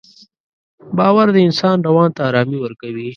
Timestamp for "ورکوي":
2.61-3.09